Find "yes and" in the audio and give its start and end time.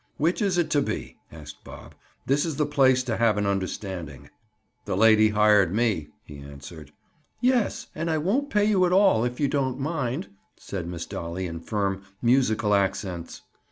7.39-8.09